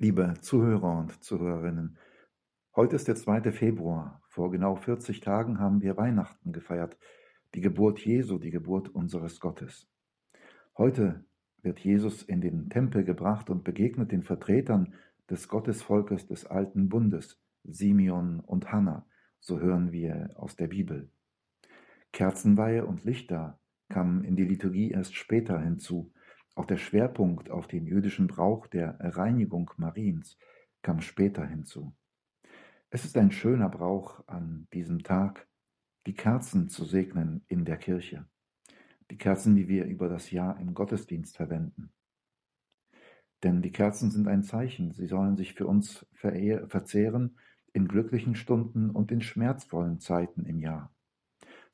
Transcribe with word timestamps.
Liebe 0.00 0.34
Zuhörer 0.42 0.96
und 0.96 1.24
Zuhörerinnen, 1.24 1.98
heute 2.76 2.94
ist 2.94 3.08
der 3.08 3.16
2. 3.16 3.50
Februar. 3.50 4.22
Vor 4.28 4.48
genau 4.52 4.76
40 4.76 5.18
Tagen 5.18 5.58
haben 5.58 5.82
wir 5.82 5.96
Weihnachten 5.96 6.52
gefeiert, 6.52 6.96
die 7.56 7.60
Geburt 7.60 7.98
Jesu, 7.98 8.38
die 8.38 8.52
Geburt 8.52 8.88
unseres 8.90 9.40
Gottes. 9.40 9.90
Heute 10.76 11.24
wird 11.62 11.80
Jesus 11.80 12.22
in 12.22 12.40
den 12.40 12.70
Tempel 12.70 13.02
gebracht 13.02 13.50
und 13.50 13.64
begegnet 13.64 14.12
den 14.12 14.22
Vertretern 14.22 14.94
des 15.28 15.48
Gottesvolkes 15.48 16.28
des 16.28 16.46
alten 16.46 16.88
Bundes, 16.88 17.42
Simeon 17.64 18.38
und 18.38 18.70
Hannah, 18.70 19.04
so 19.40 19.58
hören 19.58 19.90
wir 19.90 20.30
aus 20.36 20.54
der 20.54 20.68
Bibel. 20.68 21.10
Kerzenweihe 22.12 22.86
und 22.86 23.02
Lichter 23.02 23.58
kamen 23.88 24.22
in 24.22 24.36
die 24.36 24.44
Liturgie 24.44 24.92
erst 24.92 25.16
später 25.16 25.58
hinzu. 25.58 26.12
Auch 26.58 26.66
der 26.66 26.76
Schwerpunkt 26.76 27.50
auf 27.52 27.68
den 27.68 27.86
jüdischen 27.86 28.26
Brauch 28.26 28.66
der 28.66 28.98
Reinigung 28.98 29.70
Mariens 29.76 30.36
kam 30.82 31.00
später 31.00 31.46
hinzu. 31.46 31.94
Es 32.90 33.04
ist 33.04 33.16
ein 33.16 33.30
schöner 33.30 33.68
Brauch 33.68 34.26
an 34.26 34.66
diesem 34.72 35.04
Tag, 35.04 35.46
die 36.08 36.14
Kerzen 36.14 36.68
zu 36.68 36.84
segnen 36.84 37.44
in 37.46 37.64
der 37.64 37.76
Kirche. 37.76 38.26
Die 39.08 39.16
Kerzen, 39.16 39.54
die 39.54 39.68
wir 39.68 39.84
über 39.84 40.08
das 40.08 40.32
Jahr 40.32 40.58
im 40.58 40.74
Gottesdienst 40.74 41.36
verwenden. 41.36 41.92
Denn 43.44 43.62
die 43.62 43.70
Kerzen 43.70 44.10
sind 44.10 44.26
ein 44.26 44.42
Zeichen, 44.42 44.92
sie 44.94 45.06
sollen 45.06 45.36
sich 45.36 45.54
für 45.54 45.68
uns 45.68 46.06
verzehren 46.12 47.38
in 47.72 47.86
glücklichen 47.86 48.34
Stunden 48.34 48.90
und 48.90 49.12
in 49.12 49.20
schmerzvollen 49.20 50.00
Zeiten 50.00 50.44
im 50.44 50.58
Jahr. 50.58 50.92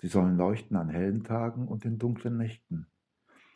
Sie 0.00 0.08
sollen 0.08 0.38
leuchten 0.38 0.78
an 0.78 0.88
hellen 0.88 1.22
Tagen 1.22 1.68
und 1.68 1.84
in 1.84 1.98
dunklen 1.98 2.38
Nächten. 2.38 2.86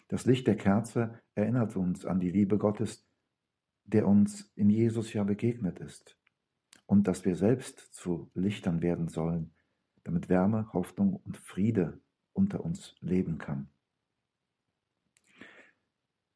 Das 0.08 0.26
Licht 0.26 0.46
der 0.46 0.56
Kerze 0.56 1.20
erinnert 1.34 1.76
uns 1.76 2.04
an 2.04 2.20
die 2.20 2.30
Liebe 2.30 2.58
Gottes, 2.58 3.06
der 3.84 4.06
uns 4.06 4.52
in 4.54 4.70
Jesus 4.70 5.12
ja 5.12 5.24
begegnet 5.24 5.78
ist, 5.78 6.18
und 6.86 7.08
dass 7.08 7.24
wir 7.24 7.36
selbst 7.36 7.78
zu 7.94 8.30
Lichtern 8.34 8.82
werden 8.82 9.08
sollen, 9.08 9.54
damit 10.04 10.28
Wärme, 10.28 10.72
Hoffnung 10.72 11.16
und 11.24 11.36
Friede 11.36 12.00
unter 12.32 12.64
uns 12.64 12.94
leben 13.00 13.38
kann. 13.38 13.68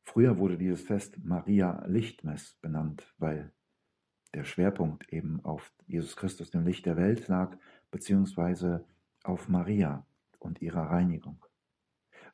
Früher 0.05 0.39
wurde 0.39 0.57
dieses 0.57 0.81
Fest 0.83 1.23
Maria 1.23 1.85
Lichtmess 1.87 2.55
benannt, 2.63 3.15
weil 3.19 3.53
der 4.35 4.45
Schwerpunkt 4.45 5.13
eben 5.13 5.45
auf 5.45 5.73
Jesus 5.87 6.17
Christus, 6.17 6.51
dem 6.51 6.65
Licht 6.65 6.87
der 6.87 6.97
Welt 6.97 7.29
lag, 7.29 7.57
beziehungsweise 7.91 8.87
auf 9.23 9.49
Maria 9.49 10.07
und 10.39 10.63
ihrer 10.63 10.85
Reinigung. 10.91 11.45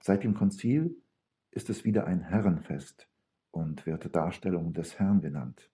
Seit 0.01 0.23
dem 0.23 0.35
Konzil 0.35 0.97
ist 1.55 1.71
es 1.71 1.85
wieder 1.85 2.07
ein 2.07 2.21
Herrenfest 2.21 3.09
und 3.51 3.87
wird 3.87 4.15
Darstellung 4.15 4.73
des 4.73 4.99
Herrn 4.99 5.21
genannt. 5.21 5.71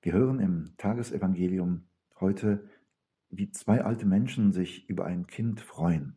Wir 0.00 0.14
hören 0.14 0.40
im 0.40 0.72
Tagesevangelium 0.78 1.84
heute, 2.18 2.68
wie 3.30 3.50
zwei 3.50 3.82
alte 3.82 4.06
Menschen 4.06 4.52
sich 4.52 4.88
über 4.88 5.04
ein 5.04 5.26
Kind 5.26 5.60
freuen. 5.60 6.16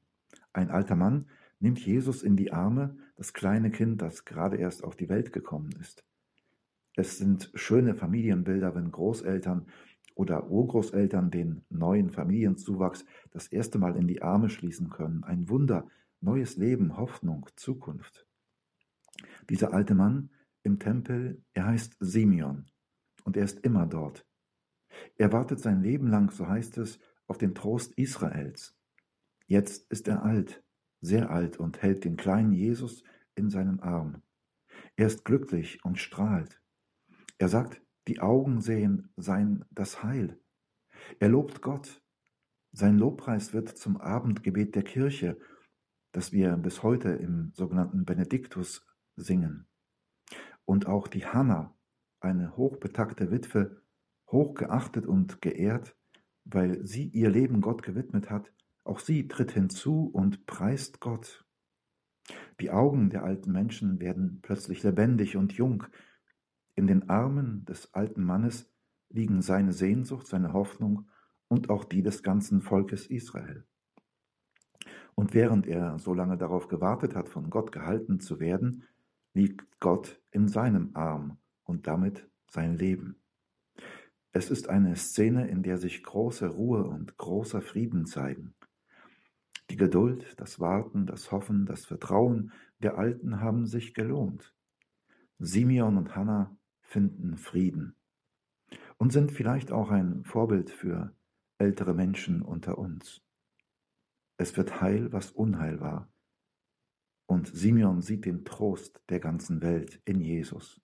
Ein 0.53 0.71
alter 0.71 0.95
Mann 0.95 1.27
nimmt 1.59 1.79
Jesus 1.79 2.23
in 2.23 2.37
die 2.37 2.53
Arme, 2.53 2.97
das 3.17 3.33
kleine 3.33 3.69
Kind, 3.69 4.01
das 4.01 4.23
gerade 4.23 4.55
erst 4.55 4.83
auf 4.83 4.95
die 4.95 5.09
Welt 5.09 5.33
gekommen 5.33 5.71
ist. 5.79 6.05
Es 6.95 7.17
sind 7.17 7.51
schöne 7.53 7.93
Familienbilder, 7.93 8.73
wenn 8.73 8.91
Großeltern 8.91 9.67
oder 10.15 10.49
Urgroßeltern 10.49 11.29
den 11.29 11.65
neuen 11.69 12.09
Familienzuwachs 12.09 13.05
das 13.31 13.47
erste 13.47 13.79
Mal 13.79 13.95
in 13.97 14.07
die 14.07 14.21
Arme 14.21 14.49
schließen 14.49 14.89
können. 14.89 15.23
Ein 15.23 15.49
Wunder, 15.49 15.87
neues 16.21 16.57
Leben, 16.57 16.97
Hoffnung, 16.97 17.47
Zukunft. 17.55 18.25
Dieser 19.49 19.73
alte 19.73 19.95
Mann 19.95 20.31
im 20.63 20.79
Tempel, 20.79 21.43
er 21.53 21.67
heißt 21.67 21.97
Simeon 21.99 22.65
und 23.23 23.37
er 23.37 23.43
ist 23.43 23.59
immer 23.59 23.85
dort. 23.85 24.25
Er 25.17 25.31
wartet 25.31 25.59
sein 25.59 25.81
Leben 25.81 26.07
lang, 26.07 26.31
so 26.31 26.47
heißt 26.47 26.77
es, 26.77 26.99
auf 27.27 27.37
den 27.37 27.55
Trost 27.55 27.93
Israels. 27.97 28.77
Jetzt 29.47 29.91
ist 29.91 30.07
er 30.07 30.23
alt, 30.23 30.63
sehr 31.01 31.29
alt 31.31 31.57
und 31.57 31.81
hält 31.81 32.05
den 32.05 32.17
kleinen 32.17 32.53
Jesus 32.53 33.03
in 33.35 33.49
seinem 33.49 33.79
Arm. 33.79 34.21
Er 34.95 35.07
ist 35.07 35.25
glücklich 35.25 35.83
und 35.83 35.97
strahlt. 35.97 36.61
Er 37.37 37.49
sagt, 37.49 37.81
die 38.07 38.19
Augen 38.19 38.61
sehen 38.61 39.11
sein 39.15 39.65
das 39.71 40.03
Heil. 40.03 40.39
Er 41.19 41.29
lobt 41.29 41.61
Gott. 41.61 42.01
Sein 42.71 42.97
Lobpreis 42.97 43.53
wird 43.53 43.69
zum 43.69 43.97
Abendgebet 43.97 44.75
der 44.75 44.83
Kirche 44.83 45.37
das 46.11 46.31
wir 46.31 46.55
bis 46.57 46.83
heute 46.83 47.09
im 47.09 47.51
sogenannten 47.53 48.05
Benediktus 48.05 48.85
singen. 49.15 49.67
Und 50.65 50.87
auch 50.87 51.07
die 51.07 51.25
Hanna, 51.25 51.75
eine 52.19 52.55
hochbetagte 52.55 53.31
Witwe, 53.31 53.81
hochgeachtet 54.27 55.05
und 55.05 55.41
geehrt, 55.41 55.95
weil 56.43 56.85
sie 56.85 57.07
ihr 57.07 57.29
Leben 57.29 57.61
Gott 57.61 57.83
gewidmet 57.83 58.29
hat, 58.29 58.51
auch 58.83 58.99
sie 58.99 59.27
tritt 59.27 59.51
hinzu 59.51 60.09
und 60.11 60.45
preist 60.45 60.99
Gott. 60.99 61.45
Die 62.59 62.71
Augen 62.71 63.09
der 63.09 63.23
alten 63.23 63.51
Menschen 63.51 63.99
werden 63.99 64.39
plötzlich 64.41 64.83
lebendig 64.83 65.37
und 65.37 65.53
jung. 65.53 65.83
In 66.75 66.87
den 66.87 67.09
Armen 67.09 67.65
des 67.65 67.93
alten 67.93 68.23
Mannes 68.23 68.71
liegen 69.09 69.41
seine 69.41 69.73
Sehnsucht, 69.73 70.27
seine 70.27 70.53
Hoffnung 70.53 71.09
und 71.47 71.69
auch 71.69 71.83
die 71.83 72.01
des 72.01 72.23
ganzen 72.23 72.61
Volkes 72.61 73.07
Israel. 73.07 73.65
Und 75.15 75.33
während 75.33 75.67
er 75.67 75.99
so 75.99 76.13
lange 76.13 76.37
darauf 76.37 76.67
gewartet 76.67 77.15
hat, 77.15 77.29
von 77.29 77.49
Gott 77.49 77.71
gehalten 77.71 78.19
zu 78.19 78.39
werden, 78.39 78.83
liegt 79.33 79.79
Gott 79.79 80.21
in 80.31 80.47
seinem 80.47 80.91
Arm 80.93 81.37
und 81.63 81.87
damit 81.87 82.29
sein 82.49 82.77
Leben. 82.77 83.15
Es 84.33 84.49
ist 84.49 84.69
eine 84.69 84.95
Szene, 84.95 85.47
in 85.47 85.61
der 85.63 85.77
sich 85.77 86.03
große 86.03 86.47
Ruhe 86.47 86.85
und 86.85 87.17
großer 87.17 87.61
Frieden 87.61 88.05
zeigen. 88.05 88.53
Die 89.69 89.77
Geduld, 89.77 90.33
das 90.37 90.59
Warten, 90.59 91.05
das 91.05 91.31
Hoffen, 91.31 91.65
das 91.65 91.85
Vertrauen 91.85 92.51
der 92.79 92.97
Alten 92.97 93.41
haben 93.41 93.65
sich 93.65 93.93
gelohnt. 93.93 94.53
Simeon 95.39 95.97
und 95.97 96.15
Hannah 96.15 96.55
finden 96.81 97.37
Frieden 97.37 97.95
und 98.97 99.11
sind 99.11 99.31
vielleicht 99.31 99.71
auch 99.71 99.89
ein 99.89 100.23
Vorbild 100.23 100.69
für 100.69 101.13
ältere 101.57 101.93
Menschen 101.93 102.41
unter 102.41 102.77
uns. 102.77 103.21
Es 104.41 104.57
wird 104.57 104.81
heil, 104.81 105.13
was 105.13 105.29
Unheil 105.29 105.81
war. 105.81 106.11
Und 107.27 107.55
Simeon 107.55 108.01
sieht 108.01 108.25
den 108.25 108.43
Trost 108.43 108.99
der 109.09 109.19
ganzen 109.19 109.61
Welt 109.61 110.01
in 110.03 110.19
Jesus. 110.19 110.81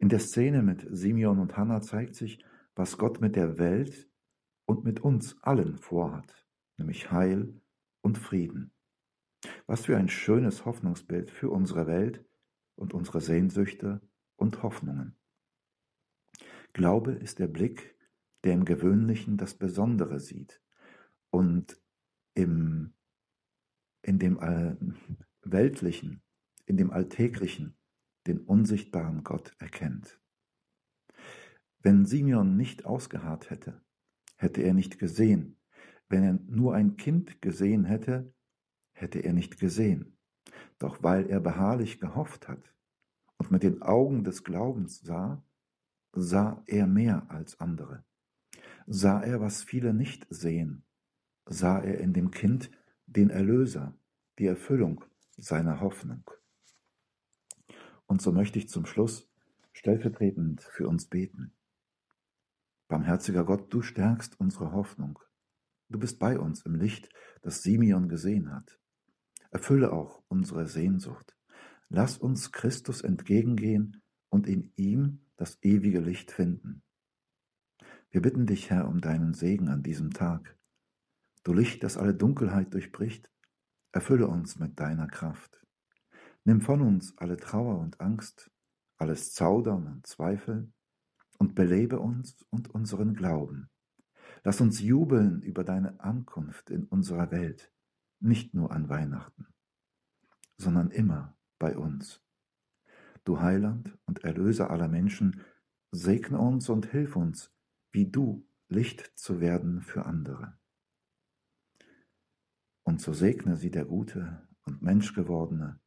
In 0.00 0.08
der 0.08 0.18
Szene 0.18 0.60
mit 0.60 0.84
Simeon 0.90 1.38
und 1.38 1.56
Hannah 1.56 1.82
zeigt 1.82 2.16
sich, 2.16 2.44
was 2.74 2.98
Gott 2.98 3.20
mit 3.20 3.36
der 3.36 3.58
Welt 3.58 4.10
und 4.64 4.82
mit 4.82 4.98
uns 4.98 5.40
allen 5.42 5.78
vorhat, 5.78 6.48
nämlich 6.78 7.12
Heil 7.12 7.60
und 8.00 8.18
Frieden. 8.18 8.72
Was 9.68 9.84
für 9.84 9.96
ein 9.96 10.08
schönes 10.08 10.64
Hoffnungsbild 10.64 11.30
für 11.30 11.48
unsere 11.48 11.86
Welt 11.86 12.24
und 12.74 12.92
unsere 12.92 13.20
Sehnsüchte 13.20 14.00
und 14.34 14.64
Hoffnungen. 14.64 15.14
Glaube 16.72 17.12
ist 17.12 17.38
der 17.38 17.46
Blick, 17.46 17.96
der 18.42 18.54
im 18.54 18.64
Gewöhnlichen 18.64 19.36
das 19.36 19.54
Besondere 19.54 20.18
sieht 20.18 20.60
und 21.30 21.80
im, 22.34 22.94
in 24.02 24.18
dem 24.18 24.38
Weltlichen, 25.42 26.22
in 26.66 26.76
dem 26.76 26.90
Alltäglichen 26.90 27.76
den 28.26 28.40
unsichtbaren 28.40 29.24
Gott 29.24 29.54
erkennt. 29.58 30.20
Wenn 31.80 32.06
Simeon 32.06 32.56
nicht 32.56 32.84
ausgeharrt 32.84 33.50
hätte, 33.50 33.82
hätte 34.36 34.62
er 34.62 34.74
nicht 34.74 34.98
gesehen. 34.98 35.58
Wenn 36.08 36.22
er 36.22 36.34
nur 36.34 36.74
ein 36.74 36.96
Kind 36.96 37.42
gesehen 37.42 37.84
hätte, 37.84 38.32
hätte 38.92 39.18
er 39.20 39.32
nicht 39.32 39.58
gesehen. 39.58 40.18
Doch 40.78 41.02
weil 41.02 41.28
er 41.28 41.40
beharrlich 41.40 41.98
gehofft 41.98 42.48
hat 42.48 42.74
und 43.38 43.50
mit 43.50 43.62
den 43.62 43.82
Augen 43.82 44.22
des 44.22 44.44
Glaubens 44.44 45.00
sah, 45.00 45.44
sah 46.12 46.62
er 46.66 46.86
mehr 46.86 47.30
als 47.30 47.58
andere. 47.58 48.04
Sah 48.86 49.22
er, 49.22 49.40
was 49.40 49.62
viele 49.62 49.94
nicht 49.94 50.26
sehen, 50.30 50.84
sah 51.46 51.78
er 51.78 51.98
in 51.98 52.12
dem 52.12 52.30
Kind 52.30 52.70
den 53.06 53.30
Erlöser, 53.30 53.94
die 54.38 54.46
Erfüllung 54.46 55.04
seiner 55.36 55.80
Hoffnung. 55.80 56.30
Und 58.06 58.22
so 58.22 58.32
möchte 58.32 58.58
ich 58.58 58.68
zum 58.68 58.86
Schluss 58.86 59.28
stellvertretend 59.72 60.62
für 60.62 60.88
uns 60.88 61.06
beten. 61.06 61.54
Barmherziger 62.88 63.44
Gott, 63.44 63.72
du 63.72 63.80
stärkst 63.82 64.38
unsere 64.38 64.72
Hoffnung. 64.72 65.18
Du 65.88 65.98
bist 65.98 66.18
bei 66.18 66.38
uns 66.38 66.62
im 66.62 66.74
Licht, 66.74 67.08
das 67.42 67.62
Simeon 67.62 68.08
gesehen 68.08 68.52
hat. 68.52 68.78
Erfülle 69.50 69.92
auch 69.92 70.22
unsere 70.28 70.66
Sehnsucht. 70.66 71.36
Lass 71.88 72.18
uns 72.18 72.52
Christus 72.52 73.02
entgegengehen 73.02 74.02
und 74.28 74.46
in 74.46 74.72
ihm 74.76 75.20
das 75.36 75.58
ewige 75.62 76.00
Licht 76.00 76.30
finden. 76.30 76.82
Wir 78.10 78.22
bitten 78.22 78.46
dich, 78.46 78.70
Herr, 78.70 78.88
um 78.88 79.00
deinen 79.00 79.34
Segen 79.34 79.68
an 79.68 79.82
diesem 79.82 80.12
Tag. 80.12 80.56
Du 81.44 81.52
Licht, 81.52 81.82
das 81.82 81.96
alle 81.96 82.14
Dunkelheit 82.14 82.72
durchbricht, 82.72 83.28
erfülle 83.90 84.28
uns 84.28 84.58
mit 84.58 84.78
deiner 84.78 85.08
Kraft. 85.08 85.60
Nimm 86.44 86.60
von 86.60 86.80
uns 86.80 87.16
alle 87.18 87.36
Trauer 87.36 87.78
und 87.78 88.00
Angst, 88.00 88.50
alles 88.96 89.32
Zaudern 89.32 89.86
und 89.86 90.06
Zweifeln 90.06 90.72
und 91.38 91.54
belebe 91.54 91.98
uns 91.98 92.46
und 92.50 92.70
unseren 92.70 93.14
Glauben. 93.14 93.68
Lass 94.44 94.60
uns 94.60 94.80
jubeln 94.80 95.42
über 95.42 95.64
deine 95.64 96.00
Ankunft 96.00 96.70
in 96.70 96.84
unserer 96.84 97.30
Welt, 97.30 97.72
nicht 98.20 98.54
nur 98.54 98.70
an 98.70 98.88
Weihnachten, 98.88 99.46
sondern 100.56 100.90
immer 100.90 101.36
bei 101.58 101.76
uns. 101.76 102.22
Du 103.24 103.40
Heiland 103.40 103.96
und 104.04 104.24
Erlöser 104.24 104.70
aller 104.70 104.88
Menschen, 104.88 105.40
segne 105.90 106.38
uns 106.38 106.68
und 106.68 106.86
hilf 106.86 107.16
uns, 107.16 107.52
wie 107.92 108.10
du 108.10 108.46
Licht 108.68 109.12
zu 109.16 109.40
werden 109.40 109.80
für 109.82 110.06
andere. 110.06 110.58
Und 112.84 113.00
so 113.00 113.12
segne 113.12 113.56
sie 113.56 113.70
der 113.70 113.84
gute 113.84 114.48
und 114.64 114.82
menschgewordene 114.82 115.80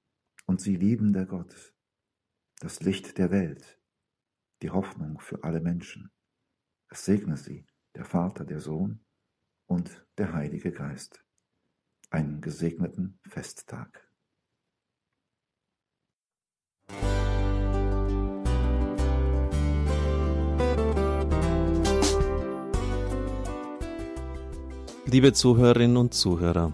und 0.46 0.62
sie 0.62 0.76
liebende 0.76 1.26
Gott, 1.26 1.74
das 2.60 2.82
Licht 2.82 3.18
der 3.18 3.32
Welt, 3.32 3.80
die 4.62 4.70
Hoffnung 4.70 5.20
für 5.20 5.44
alle 5.44 5.60
Menschen. 5.60 6.12
Es 6.90 7.06
segne 7.06 7.38
sie, 7.38 7.66
der 7.96 8.06
Vater, 8.06 8.46
der 8.46 8.60
Sohn 8.60 9.06
und 9.68 10.06
der 10.18 10.34
Heilige 10.34 10.72
Geist. 10.72 11.26
Einen 12.10 12.40
gesegneten 12.40 13.20
Festtag. 13.28 14.10
Liebe 25.08 25.34
Zuhörerinnen 25.34 25.98
und 25.98 26.14
Zuhörer, 26.14 26.74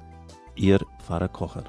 Ihr 0.61 0.85
Pfarrer 0.99 1.27
Kocher. 1.27 1.63